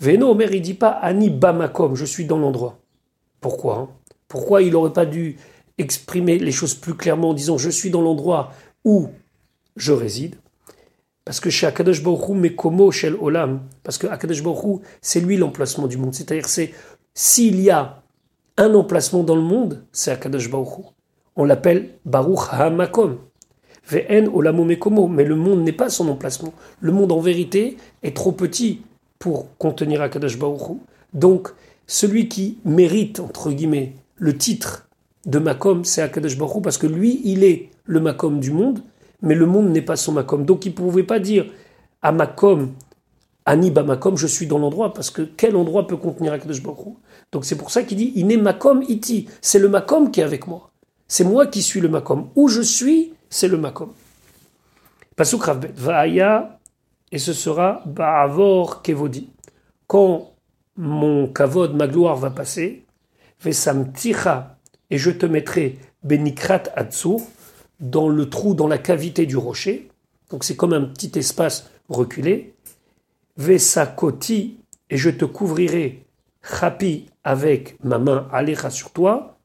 Veno 0.00 0.30
Omer, 0.30 0.52
il 0.52 0.62
dit 0.62 0.74
pas 0.74 0.90
Ani 0.90 1.30
Bamakom, 1.30 1.96
je 1.96 2.04
suis 2.04 2.24
dans 2.24 2.38
l'endroit. 2.38 2.78
Pourquoi 3.40 3.76
hein? 3.76 3.88
Pourquoi 4.28 4.62
il 4.62 4.72
n'aurait 4.72 4.92
pas 4.92 5.06
dû 5.06 5.36
exprimer 5.78 6.38
les 6.38 6.52
choses 6.52 6.74
plus 6.74 6.94
clairement 6.94 7.30
en 7.30 7.34
disant 7.34 7.56
je 7.56 7.70
suis 7.70 7.90
dans 7.90 8.02
l'endroit 8.02 8.52
où 8.84 9.08
je 9.76 9.92
réside 9.92 10.36
Parce 11.24 11.40
que 11.40 11.50
chez 11.50 11.66
Akadosh 11.66 12.02
Baruch 12.02 12.28
Mekomo 12.30 12.90
Shel 12.90 13.16
Olam, 13.20 13.62
parce 13.82 13.96
que 13.96 14.06
Akadosh 14.06 14.42
Baruch 14.42 14.82
c'est 15.00 15.20
lui 15.20 15.36
l'emplacement 15.36 15.86
du 15.86 15.96
monde. 15.96 16.14
C'est-à-dire 16.14 16.46
c'est 16.46 16.72
s'il 17.14 17.60
y 17.60 17.70
a 17.70 18.02
un 18.56 18.74
emplacement 18.74 19.22
dans 19.22 19.36
le 19.36 19.42
monde, 19.42 19.84
c'est 19.92 20.10
Akadosh 20.10 20.50
Baruch 20.50 20.84
On 21.36 21.44
l'appelle 21.44 21.90
Baruch 22.04 22.52
HaMakom. 22.52 23.18
Ve'en 23.88 24.26
Olamo 24.32 24.64
Mekomo. 24.64 25.08
Mais 25.08 25.24
le 25.24 25.36
monde 25.36 25.62
n'est 25.62 25.72
pas 25.72 25.90
son 25.90 26.08
emplacement. 26.08 26.52
Le 26.80 26.92
monde 26.92 27.12
en 27.12 27.20
vérité 27.20 27.76
est 28.02 28.16
trop 28.16 28.32
petit 28.32 28.82
pour 29.18 29.46
contenir 29.58 30.02
Akadosh 30.02 30.38
Baruch 30.38 30.78
Donc, 31.12 31.48
celui 31.86 32.28
qui 32.28 32.58
mérite, 32.64 33.20
entre 33.20 33.50
guillemets, 33.50 33.94
le 34.16 34.36
titre 34.36 34.88
de 35.26 35.38
Makom, 35.38 35.84
c'est 35.84 36.02
Akadosh 36.02 36.36
Baruch 36.36 36.62
parce 36.62 36.78
que 36.78 36.86
lui, 36.86 37.20
il 37.24 37.44
est 37.44 37.70
le 37.84 38.00
Makom 38.00 38.40
du 38.40 38.50
monde, 38.50 38.82
mais 39.22 39.34
le 39.34 39.46
monde 39.46 39.70
n'est 39.70 39.82
pas 39.82 39.96
son 39.96 40.12
Makom. 40.12 40.44
Donc, 40.44 40.66
il 40.66 40.70
ne 40.70 40.74
pouvait 40.74 41.02
pas 41.02 41.18
dire 41.18 41.46
à 42.02 42.12
Makom, 42.12 42.72
Aniba 43.46 43.82
Makom, 43.82 44.16
je 44.16 44.26
suis 44.26 44.46
dans 44.46 44.58
l'endroit, 44.58 44.92
parce 44.92 45.10
que 45.10 45.22
quel 45.22 45.56
endroit 45.56 45.86
peut 45.86 45.96
contenir 45.96 46.32
Akadosh 46.32 46.62
Baruch 46.62 46.94
Donc, 47.32 47.44
c'est 47.44 47.56
pour 47.56 47.70
ça 47.70 47.82
qu'il 47.82 47.96
dit, 47.96 48.12
il 48.14 48.30
est 48.30 48.36
Makom 48.36 48.82
iti, 48.88 49.28
c'est 49.40 49.58
le 49.58 49.68
Makom 49.68 50.10
qui 50.10 50.20
est 50.20 50.24
avec 50.24 50.46
moi. 50.46 50.70
C'est 51.08 51.24
moi 51.24 51.46
qui 51.46 51.62
suis 51.62 51.80
le 51.80 51.88
Makom. 51.88 52.28
Où 52.36 52.48
je 52.48 52.60
suis, 52.60 53.14
c'est 53.30 53.48
le 53.48 53.58
Makom. 53.58 53.92
Pasuk 55.16 55.44
Ravbet, 55.44 55.72
Va'aya 55.76 56.58
et 57.10 57.18
ce 57.18 57.32
sera 57.32 57.82
Ba'avor 57.86 58.82
Kevodi. 58.82 59.30
Quand 59.86 60.32
mon 60.76 61.26
kavod, 61.26 61.74
ma 61.74 61.88
gloire 61.88 62.16
va 62.16 62.30
passer, 62.30 62.84
Vesam 63.40 63.92
Ticha, 63.92 64.58
et 64.90 64.98
je 64.98 65.10
te 65.10 65.26
mettrai 65.26 65.78
Benikrat 66.04 66.64
Atsur, 66.76 67.18
dans 67.80 68.08
le 68.08 68.28
trou, 68.28 68.54
dans 68.54 68.68
la 68.68 68.78
cavité 68.78 69.26
du 69.26 69.36
rocher. 69.36 69.88
Donc 70.30 70.44
c'est 70.44 70.56
comme 70.56 70.72
un 70.72 70.82
petit 70.82 71.18
espace 71.18 71.70
reculé. 71.88 72.54
Vesakoti, 73.36 74.58
et 74.90 74.96
je 74.96 75.10
te 75.10 75.24
couvrirai 75.24 76.04
Chapi 76.42 77.06
avec 77.24 77.76
ma 77.84 77.98
main 77.98 78.28
Alecha 78.32 78.70
sur 78.70 78.90
toi. 78.90 79.38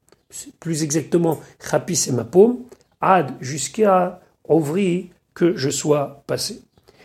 Plus 0.59 0.83
exactement, 0.83 1.39
Chapi 1.59 1.95
c'est 1.95 2.11
ma 2.11 2.23
paume. 2.23 2.59
Ad 3.03 3.33
jusqu'à 3.41 4.21
Ovri 4.45 5.11
que 5.33 5.57
je 5.57 5.69
sois 5.69 6.23
passé. 6.25 6.61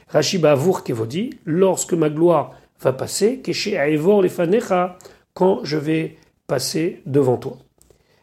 Rashi 0.08 0.38
Bavour 0.38 0.84
Kevodi, 0.84 1.30
lorsque 1.44 1.92
ma 1.92 2.08
gloire 2.08 2.52
va 2.80 2.92
passer, 2.92 3.40
Keshe 3.40 3.72
Aevor 3.72 4.22
Lefanecha, 4.22 4.96
quand 5.34 5.64
je 5.64 5.76
vais 5.76 6.16
passer 6.46 7.02
devant 7.04 7.36
toi. 7.36 7.58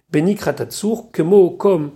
Beni 0.09 0.35
Kratatsur, 0.35 1.11
que 1.11 1.21
mot 1.21 1.49
comme 1.49 1.91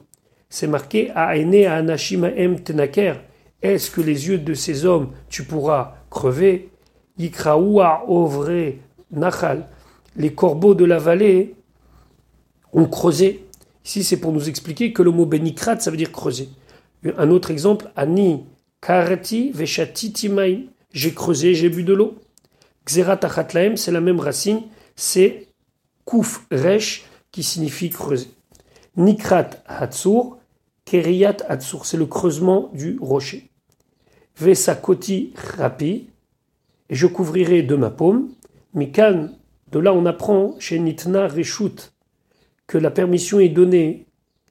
c'est 0.49 0.67
marqué 0.67 1.11
à 1.15 1.37
Aene 1.37 1.65
à 1.65 1.75
Anashimaem 1.75 2.59
Tenaker, 2.59 3.21
est-ce 3.61 3.89
que 3.89 4.01
les 4.01 4.27
yeux 4.27 4.37
de 4.37 4.53
ces 4.53 4.85
hommes 4.85 5.11
tu 5.29 5.43
pourras 5.43 5.95
crever? 6.09 6.69
Yikraoua 7.17 8.03
Ovre 8.07 8.73
Nachal, 9.11 9.65
les 10.17 10.33
corbeaux 10.33 10.75
de 10.75 10.85
la 10.85 10.97
vallée 10.97 11.55
ont 12.73 12.85
creusé. 12.85 13.45
Ici, 13.89 14.03
c'est 14.03 14.17
pour 14.17 14.31
nous 14.31 14.49
expliquer 14.49 14.93
que 14.93 15.01
le 15.01 15.09
mot 15.09 15.25
Benikrat, 15.25 15.79
ça 15.79 15.89
veut 15.89 15.97
dire 15.97 16.11
creuser. 16.11 16.49
Un 17.17 17.31
autre 17.31 17.49
exemple, 17.49 17.89
Ani 17.95 18.45
Karati 18.81 19.49
veshatitimaim. 19.51 20.65
J'ai 20.93 21.11
creusé, 21.11 21.55
j'ai 21.55 21.69
bu 21.69 21.83
de 21.83 21.93
l'eau. 21.93 22.13
Xerat 22.85 23.19
c'est 23.77 23.91
la 23.91 23.99
même 23.99 24.19
racine. 24.19 24.61
C'est 24.95 25.47
kouf 26.05 26.45
resh 26.51 27.05
qui 27.31 27.41
signifie 27.41 27.89
creuser. 27.89 28.29
Nikrat 28.95 29.49
hatsur, 29.65 30.37
keriyat 30.85 31.37
hatsur. 31.47 31.87
C'est 31.87 31.97
le 31.97 32.05
creusement 32.05 32.69
du 32.75 32.99
rocher. 33.01 33.49
Vesakoti 34.37 35.33
rapi. 35.57 36.09
Et 36.89 36.95
je 36.95 37.07
couvrirai 37.07 37.63
de 37.63 37.73
ma 37.73 37.89
paume. 37.89 38.29
Mikan, 38.75 39.29
de 39.71 39.79
là 39.79 39.95
on 39.95 40.05
apprend 40.05 40.53
chez 40.59 40.77
Nitna 40.77 41.27
Reshut 41.27 41.91
que 42.69 42.77
la 42.77 42.91
permission 42.91 43.39
est 43.39 43.49
donnée 43.49 44.05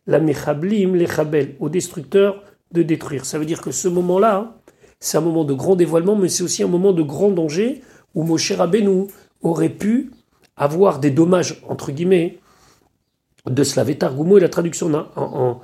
la 0.09 0.19
mechablim, 0.19 0.97
les 0.97 1.07
chabel, 1.07 1.55
aux 1.61 1.69
destructeurs 1.69 2.43
de 2.73 2.83
détruire. 2.83 3.25
Ça 3.25 3.39
veut 3.39 3.45
dire 3.45 3.61
que 3.63 3.71
ce 3.71 3.87
moment-là, 3.87 4.59
c'est 4.99 5.19
un 5.19 5.21
moment 5.21 5.45
de 5.45 5.55
grand 5.55 5.77
dévoilement, 5.77 6.17
mais 6.17 6.29
c'est 6.29 6.43
aussi 6.43 6.65
un 6.65 6.69
moment 6.69 6.93
de 6.93 7.03
grand 7.03 7.31
danger 7.31 7.81
où 8.17 8.25
Moshe 8.25 8.51
Rabbeinu 8.51 9.07
aurait 9.41 9.69
pu 9.69 10.11
avoir 10.57 10.99
des 10.99 11.13
dommages, 11.13 11.63
entre 11.69 11.93
guillemets, 11.93 12.41
de 13.47 13.63
cela. 13.63 13.85
Targumo 13.95 14.39
et 14.39 14.41
la 14.41 14.49
traduction 14.49 14.93
en, 15.15 15.61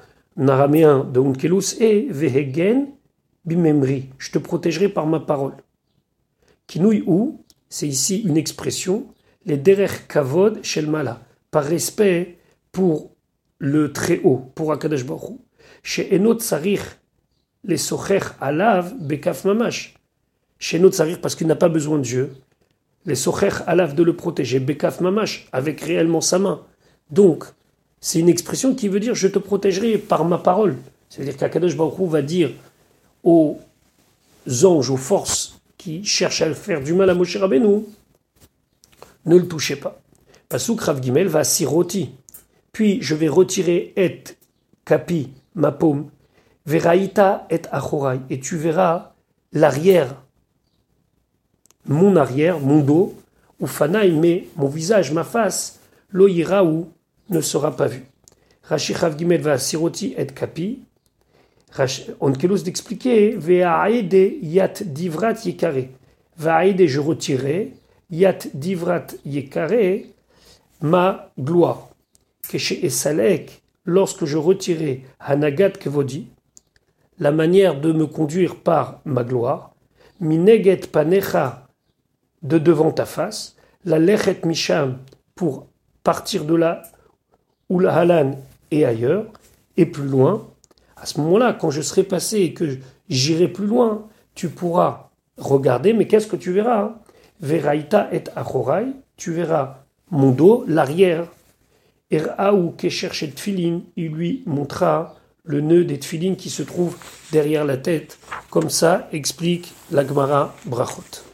araméen 0.46 1.02
de 1.12 1.18
Unkelus 1.18 1.74
est 1.80 2.06
Vehegen 2.08 2.86
bimemri. 3.44 4.10
Je 4.18 4.30
te 4.30 4.38
protégerai 4.38 4.88
par 4.88 5.08
ma 5.08 5.18
parole. 5.18 5.54
Kinui 6.68 7.02
ou, 7.08 7.44
c'est 7.68 7.88
ici 7.88 8.20
une 8.20 8.36
expression, 8.36 9.06
les 9.44 9.56
derer 9.56 9.88
kavod 10.08 10.62
shel 10.62 10.86
mala, 10.86 11.20
par 11.50 11.64
respect 11.64 12.38
pour 12.74 13.12
le 13.58 13.92
très 13.92 14.20
haut, 14.24 14.50
pour 14.54 14.72
Akadosh 14.72 15.06
Baruch 15.06 15.38
chez 15.82 16.14
Enot 16.14 16.40
Sarich, 16.40 16.80
les 17.62 17.76
Socher 17.76 18.20
Alav 18.40 18.94
Bekaf 18.98 19.44
Mamash. 19.44 19.94
Chez 20.58 20.78
Enot 20.78 20.92
Sarich, 20.92 21.20
parce 21.20 21.34
qu'il 21.34 21.46
n'a 21.46 21.56
pas 21.56 21.68
besoin 21.68 21.98
de 21.98 22.02
Dieu. 22.02 22.34
Les 23.06 23.14
Socher 23.14 23.50
Alav 23.66 23.94
de 23.94 24.02
le 24.02 24.16
protéger. 24.16 24.60
Bekaf 24.60 25.00
Mamash, 25.00 25.46
avec 25.52 25.80
réellement 25.80 26.20
sa 26.20 26.38
main. 26.38 26.62
Donc, 27.10 27.44
c'est 28.00 28.18
une 28.18 28.28
expression 28.28 28.74
qui 28.74 28.88
veut 28.88 29.00
dire 29.00 29.14
je 29.14 29.28
te 29.28 29.38
protégerai 29.38 29.98
par 29.98 30.24
ma 30.24 30.38
parole. 30.38 30.76
C'est-à-dire 31.08 31.36
qu'Akadosh 31.36 31.76
Baruch 31.76 32.08
va 32.08 32.22
dire 32.22 32.50
aux 33.22 33.58
anges, 34.64 34.90
aux 34.90 34.96
forces 34.96 35.60
qui 35.78 36.04
cherchent 36.04 36.42
à 36.42 36.52
faire 36.54 36.82
du 36.82 36.92
mal 36.92 37.08
à 37.08 37.14
Moshe 37.14 37.36
Rabbeinu, 37.36 37.84
ne 39.26 39.36
le 39.36 39.46
touchez 39.46 39.76
pas. 39.76 40.00
Pasuk 40.48 40.80
Rav 40.80 41.02
Gimel 41.02 41.28
va 41.28 41.44
siroti. 41.44 42.10
Puis 42.74 43.00
je 43.00 43.14
vais 43.14 43.28
retirer 43.28 43.92
et 43.96 44.24
kapi 44.84 45.30
ma 45.54 45.70
paume, 45.70 46.10
Veraïta 46.66 47.46
et 47.48 47.62
achorai, 47.70 48.18
et 48.30 48.40
tu 48.40 48.56
verras 48.56 49.12
l'arrière, 49.52 50.20
mon 51.86 52.16
arrière, 52.16 52.58
mon 52.58 52.80
dos, 52.80 53.14
ou 53.60 53.68
fanaï, 53.68 54.10
mais 54.10 54.48
mon 54.56 54.66
visage, 54.66 55.12
ma 55.12 55.22
face, 55.22 55.78
ou 56.12 56.88
ne 57.30 57.40
sera 57.40 57.76
pas 57.76 57.86
vu. 57.86 58.04
Rashi 58.64 58.94
Gimel 59.16 59.42
va 59.42 59.56
siroti 59.58 60.14
et 60.16 60.26
kapi, 60.26 60.80
on 62.20 62.32
kelus 62.32 62.64
d'expliquer, 62.64 63.36
ve'aede 63.36 64.38
yat 64.42 64.82
divrat 64.82 65.44
yekare. 65.44 65.90
Et 66.64 66.88
je 66.88 67.00
retirai, 67.00 67.72
Yat 68.10 68.48
divrat 68.52 69.06
yekare, 69.24 70.06
ma 70.80 71.30
gloire. 71.38 71.93
Keshe 72.48 72.72
esalek, 72.82 73.62
lorsque 73.84 74.24
je 74.24 74.36
retirai 74.36 75.04
Hanagat 75.20 75.70
Kevodi, 75.70 76.28
la 77.18 77.32
manière 77.32 77.80
de 77.80 77.92
me 77.92 78.06
conduire 78.06 78.56
par 78.56 79.00
ma 79.04 79.24
gloire, 79.24 79.74
Mineget 80.20 80.86
panecha, 80.90 81.66
de 82.42 82.58
devant 82.58 82.92
ta 82.92 83.04
face, 83.04 83.56
la 83.84 83.98
lechet 83.98 84.40
misham, 84.44 84.98
pour 85.34 85.66
partir 86.02 86.44
de 86.44 86.54
là, 86.54 86.82
ou 87.68 87.80
la 87.80 87.94
halan 87.94 88.38
et 88.70 88.84
ailleurs, 88.84 89.26
et 89.76 89.86
plus 89.86 90.06
loin, 90.06 90.46
à 90.96 91.06
ce 91.06 91.20
moment-là, 91.20 91.52
quand 91.52 91.70
je 91.70 91.82
serai 91.82 92.02
passé 92.04 92.40
et 92.40 92.54
que 92.54 92.78
j'irai 93.08 93.48
plus 93.48 93.66
loin, 93.66 94.06
tu 94.34 94.48
pourras 94.48 95.10
regarder, 95.36 95.92
mais 95.92 96.06
qu'est-ce 96.06 96.26
que 96.26 96.36
tu 96.36 96.52
verras? 96.52 96.94
Veraita 97.40 98.08
et 98.12 98.24
achorai, 98.36 98.86
tu 99.16 99.32
verras 99.32 99.84
mon 100.10 100.30
dos, 100.30 100.64
l'arrière. 100.68 101.26
Eraou 102.10 102.70
kesher 102.72 103.10
tfilin, 103.10 103.82
il 103.96 104.08
lui 104.08 104.42
montra 104.46 105.16
le 105.44 105.60
nœud 105.60 105.84
des 105.84 105.98
tfilin 105.98 106.34
qui 106.34 106.50
se 106.50 106.62
trouve 106.62 106.96
derrière 107.32 107.64
la 107.64 107.76
tête. 107.76 108.18
Comme 108.50 108.70
ça 108.70 109.08
explique 109.12 109.72
l'Agmara 109.90 110.54
Brachot. 110.64 111.24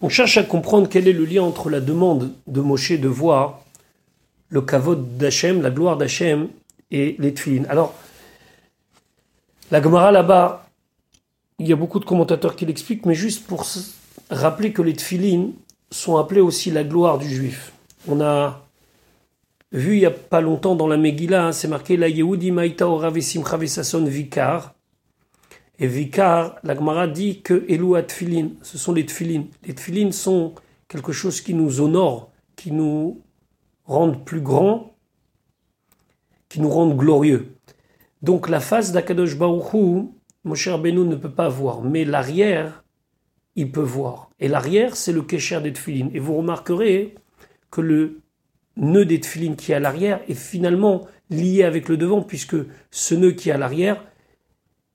On 0.00 0.08
cherche 0.08 0.36
à 0.38 0.44
comprendre 0.44 0.88
quel 0.88 1.08
est 1.08 1.12
le 1.12 1.24
lien 1.24 1.42
entre 1.42 1.70
la 1.70 1.80
demande 1.80 2.32
de 2.46 2.60
Moshe 2.60 2.92
de 2.92 3.08
voir 3.08 3.62
le 4.48 4.62
kavod 4.62 5.18
d'Hachem, 5.18 5.60
la 5.60 5.70
gloire 5.70 5.96
d'Hachem 5.96 6.48
et 6.90 7.16
les 7.18 7.34
tfilin. 7.34 7.64
Alors, 7.68 7.94
la 9.70 9.82
Gemara 9.82 10.12
là-bas, 10.12 10.66
il 11.58 11.66
y 11.68 11.72
a 11.72 11.76
beaucoup 11.76 11.98
de 11.98 12.04
commentateurs 12.04 12.56
qui 12.56 12.64
l'expliquent, 12.64 13.04
mais 13.04 13.14
juste 13.14 13.46
pour 13.46 13.66
rappeler 14.30 14.72
que 14.72 14.82
les 14.82 14.94
tfilin 14.94 15.50
sont 15.90 16.16
appelés 16.16 16.40
aussi 16.40 16.70
la 16.70 16.84
gloire 16.84 17.18
du 17.18 17.28
juif. 17.28 17.72
On 18.06 18.20
a 18.20 18.67
vu 19.72 19.94
il 19.94 20.00
n'y 20.00 20.06
a 20.06 20.10
pas 20.10 20.40
longtemps 20.40 20.74
dans 20.74 20.86
la 20.86 20.96
Megillah, 20.96 21.46
hein, 21.46 21.52
c'est 21.52 21.68
marqué 21.68 21.96
la 21.96 22.08
Yehudi 22.08 22.50
Maïta 22.50 22.88
Oravesim 22.88 23.44
Chavesason 23.44 24.04
Vikar. 24.04 24.74
Et 25.78 25.86
Vikar, 25.86 26.56
la 26.64 26.74
Gemara 26.74 27.06
dit 27.06 27.42
que 27.42 27.64
Elou 27.68 27.96
Tfilin, 28.02 28.50
ce 28.62 28.78
sont 28.78 28.92
les 28.92 29.06
tfilin. 29.06 29.44
Les 29.64 29.74
tfilin 29.74 30.10
sont 30.10 30.54
quelque 30.88 31.12
chose 31.12 31.40
qui 31.40 31.54
nous 31.54 31.80
honore, 31.80 32.32
qui 32.56 32.72
nous 32.72 33.22
rendent 33.84 34.24
plus 34.24 34.40
grands, 34.40 34.96
qui 36.48 36.60
nous 36.60 36.70
rendent 36.70 36.96
glorieux. 36.96 37.54
Donc 38.22 38.48
la 38.48 38.58
face 38.58 38.90
d'Akadosh 38.90 39.36
Baruchou, 39.36 40.14
Moshe 40.44 40.68
Rabbeinu 40.68 41.04
ne 41.04 41.14
peut 41.14 41.30
pas 41.30 41.48
voir, 41.48 41.82
mais 41.82 42.04
l'arrière, 42.04 42.82
il 43.54 43.70
peut 43.70 43.80
voir. 43.80 44.30
Et 44.40 44.48
l'arrière, 44.48 44.96
c'est 44.96 45.12
le 45.12 45.22
kécher 45.22 45.60
des 45.60 45.72
tefilines. 45.72 46.10
Et 46.14 46.18
vous 46.18 46.36
remarquerez 46.36 47.14
que 47.70 47.80
le 47.80 48.20
nœud 48.78 49.04
des 49.04 49.20
tefilines 49.20 49.56
qui 49.56 49.72
est 49.72 49.74
à 49.74 49.80
l'arrière 49.80 50.20
est 50.28 50.34
finalement 50.34 51.06
lié 51.30 51.64
avec 51.64 51.88
le 51.88 51.96
devant, 51.96 52.22
puisque 52.22 52.56
ce 52.90 53.14
nœud 53.14 53.32
qui 53.32 53.50
est 53.50 53.52
à 53.52 53.58
l'arrière, 53.58 54.02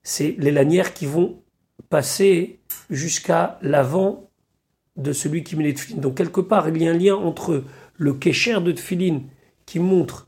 c'est 0.02 0.36
les 0.40 0.52
lanières 0.52 0.94
qui 0.94 1.06
vont 1.06 1.42
passer 1.90 2.60
jusqu'à 2.90 3.60
l'avant 3.62 4.30
de 4.96 5.14
celui 5.14 5.44
qui 5.44 5.56
met 5.56 5.64
les 5.64 5.74
tefilines. 5.74 6.02
Donc 6.02 6.18
quelque 6.18 6.42
part, 6.42 6.68
il 6.70 6.82
y 6.82 6.88
a 6.88 6.92
un 6.92 6.98
lien 6.98 7.16
entre 7.16 7.64
le 7.98 8.14
kécher 8.14 8.60
de 8.62 8.72
tefilines 8.72 9.24
qui 9.66 9.80
montre 9.80 10.28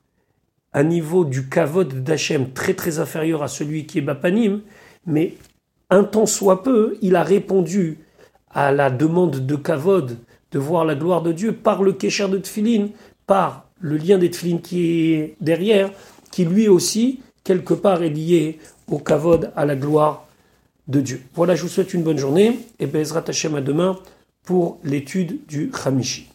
un 0.73 0.83
niveau 0.83 1.23
du 1.25 1.47
kavod 1.47 2.03
d'Hachem 2.03 2.51
très 2.51 2.73
très 2.73 2.99
inférieur 2.99 3.41
à 3.41 3.47
celui 3.47 3.85
qui 3.85 3.99
est 3.99 4.01
Bapanim, 4.01 4.61
mais 5.05 5.35
un 5.89 6.03
temps 6.03 6.25
soit 6.25 6.63
peu, 6.63 6.97
il 7.01 7.15
a 7.15 7.23
répondu 7.23 7.99
à 8.49 8.71
la 8.71 8.89
demande 8.89 9.45
de 9.45 9.55
kavod 9.55 10.17
de 10.51 10.59
voir 10.59 10.85
la 10.85 10.95
gloire 10.95 11.21
de 11.21 11.31
Dieu 11.31 11.53
par 11.53 11.83
le 11.83 11.93
kécher 11.93 12.27
de 12.27 12.37
Tfilin, 12.37 12.89
par 13.27 13.65
le 13.79 13.97
lien 13.97 14.17
des 14.17 14.29
qui 14.29 15.13
est 15.13 15.35
derrière, 15.41 15.91
qui 16.31 16.45
lui 16.45 16.67
aussi, 16.67 17.21
quelque 17.43 17.73
part, 17.73 18.03
est 18.03 18.09
lié 18.09 18.59
au 18.87 18.99
kavod, 18.99 19.51
à 19.55 19.65
la 19.65 19.75
gloire 19.75 20.27
de 20.87 21.01
Dieu. 21.01 21.21
Voilà, 21.33 21.55
je 21.55 21.63
vous 21.63 21.69
souhaite 21.69 21.93
une 21.93 22.03
bonne 22.03 22.17
journée 22.17 22.59
et 22.79 22.85
Bezrat 22.85 23.23
Hashem 23.27 23.55
à 23.55 23.61
demain 23.61 23.99
pour 24.43 24.79
l'étude 24.83 25.45
du 25.47 25.69
Khamishi. 25.69 26.27